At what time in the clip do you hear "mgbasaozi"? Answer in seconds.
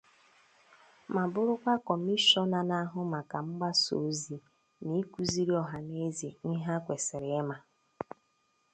3.47-4.37